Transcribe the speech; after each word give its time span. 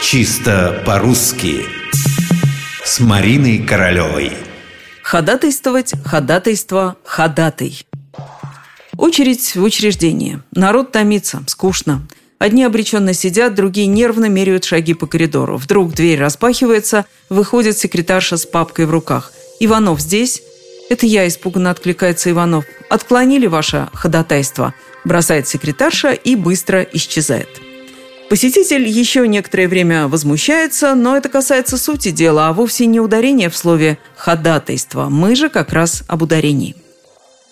Чисто 0.00 0.82
по-русски 0.86 1.66
С 2.84 3.00
Мариной 3.00 3.58
Королевой 3.58 4.32
Ходатайствовать, 5.02 5.92
ходатайство, 6.04 6.96
ходатай 7.04 7.84
Очередь 8.96 9.56
в 9.56 9.62
учреждении. 9.62 10.40
Народ 10.52 10.92
томится, 10.92 11.42
скучно. 11.48 12.06
Одни 12.38 12.62
обреченно 12.62 13.12
сидят, 13.12 13.54
другие 13.54 13.88
нервно 13.88 14.26
меряют 14.26 14.64
шаги 14.64 14.94
по 14.94 15.06
коридору. 15.06 15.56
Вдруг 15.56 15.92
дверь 15.94 16.20
распахивается, 16.20 17.04
выходит 17.28 17.76
секретарша 17.76 18.36
с 18.36 18.46
папкой 18.46 18.86
в 18.86 18.90
руках. 18.92 19.32
«Иванов 19.58 20.00
здесь?» 20.00 20.42
«Это 20.88 21.06
я»,– 21.06 21.26
испуганно 21.28 21.70
откликается 21.70 22.30
Иванов. 22.30 22.64
«Отклонили 22.88 23.46
ваше 23.46 23.88
ходатайство»,– 23.92 24.74
бросает 25.04 25.48
секретарша 25.48 26.12
и 26.12 26.36
быстро 26.36 26.82
исчезает. 26.82 27.48
Посетитель 28.28 28.86
еще 28.86 29.26
некоторое 29.26 29.68
время 29.68 30.06
возмущается, 30.06 30.94
но 30.94 31.16
это 31.16 31.28
касается 31.28 31.78
сути 31.78 32.10
дела, 32.10 32.48
а 32.48 32.52
вовсе 32.52 32.84
не 32.86 33.00
ударения 33.00 33.48
в 33.48 33.56
слове 33.56 33.98
«ходатайство». 34.16 35.08
Мы 35.08 35.34
же 35.34 35.48
как 35.48 35.72
раз 35.72 36.04
об 36.08 36.22
ударении. 36.22 36.76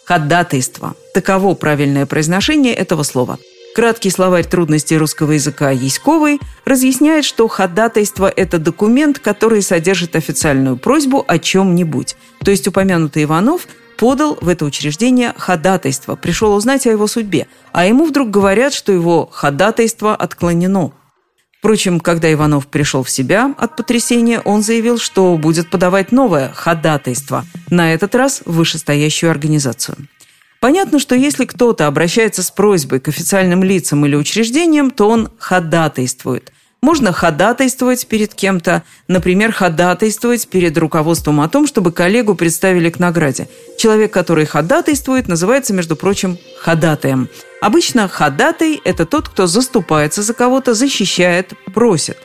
Ходатайство. 0.04 0.94
Таково 1.14 1.54
правильное 1.54 2.04
произношение 2.06 2.74
этого 2.74 3.02
слова– 3.02 3.38
Краткий 3.76 4.08
словарь 4.08 4.46
трудностей 4.46 4.96
русского 4.96 5.32
языка 5.32 5.70
Яськовой 5.70 6.40
разъясняет, 6.64 7.26
что 7.26 7.46
ходатайство– 7.46 8.32
это 8.34 8.56
документ, 8.58 9.18
который 9.18 9.60
содержит 9.60 10.16
официальную 10.16 10.78
просьбу 10.78 11.22
о 11.28 11.38
чем-нибудь. 11.38 12.16
То 12.42 12.50
есть 12.50 12.66
упомянутый 12.66 13.24
Иванов 13.24 13.68
подал 13.96 14.38
в 14.40 14.48
это 14.48 14.64
учреждение 14.64 15.32
ходатайство, 15.36 16.16
пришел 16.16 16.54
узнать 16.54 16.86
о 16.86 16.90
его 16.90 17.06
судьбе, 17.06 17.46
а 17.72 17.86
ему 17.86 18.06
вдруг 18.06 18.30
говорят, 18.30 18.72
что 18.72 18.92
его 18.92 19.28
ходатайство 19.32 20.14
отклонено. 20.14 20.92
Впрочем, 21.58 22.00
когда 22.00 22.32
Иванов 22.32 22.68
пришел 22.68 23.02
в 23.02 23.10
себя 23.10 23.54
от 23.58 23.76
потрясения, 23.76 24.40
он 24.40 24.62
заявил, 24.62 24.98
что 24.98 25.36
будет 25.36 25.70
подавать 25.70 26.12
новое 26.12 26.52
ходатайство, 26.54 27.44
на 27.70 27.92
этот 27.92 28.14
раз 28.14 28.42
в 28.44 28.52
вышестоящую 28.52 29.30
организацию. 29.30 29.96
Понятно, 30.60 30.98
что 30.98 31.14
если 31.14 31.44
кто-то 31.44 31.86
обращается 31.86 32.42
с 32.42 32.50
просьбой 32.50 33.00
к 33.00 33.08
официальным 33.08 33.62
лицам 33.62 34.06
или 34.06 34.16
учреждениям, 34.16 34.90
то 34.90 35.08
он 35.08 35.30
ходатайствует. 35.38 36.52
Можно 36.86 37.12
ходатайствовать 37.12 38.06
перед 38.06 38.32
кем-то, 38.32 38.84
например, 39.08 39.50
ходатайствовать 39.50 40.46
перед 40.46 40.78
руководством 40.78 41.40
о 41.40 41.48
том, 41.48 41.66
чтобы 41.66 41.90
коллегу 41.90 42.36
представили 42.36 42.90
к 42.90 43.00
награде. 43.00 43.48
Человек, 43.76 44.12
который 44.12 44.46
ходатайствует, 44.46 45.26
называется, 45.26 45.74
между 45.74 45.96
прочим, 45.96 46.38
ходатаем. 46.60 47.28
Обычно 47.60 48.06
ходатай– 48.06 48.80
это 48.84 49.04
тот, 49.04 49.28
кто 49.28 49.48
заступается 49.48 50.22
за 50.22 50.32
кого-то, 50.32 50.74
защищает, 50.74 51.54
просит. 51.74 52.18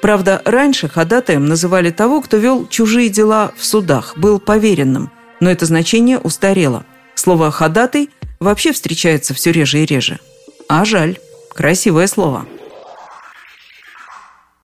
Правда, 0.00 0.40
раньше 0.46 0.88
ходатаем 0.88 1.44
называли 1.44 1.90
того, 1.90 2.22
кто 2.22 2.38
вел 2.38 2.66
чужие 2.68 3.10
дела 3.10 3.52
в 3.54 3.66
судах, 3.66 4.14
был 4.16 4.40
поверенным. 4.40 5.10
Но 5.40 5.50
это 5.50 5.66
значение 5.66 6.18
устарело– 6.18 6.86
Слово 7.16 7.50
«ходатай» 7.50 8.08
вообще 8.40 8.72
встречается 8.72 9.34
все 9.34 9.52
реже 9.52 9.80
и 9.82 9.86
реже. 9.86 10.20
А 10.68 10.86
жаль. 10.86 11.18
Красивое 11.54 12.06
слово. 12.06 12.46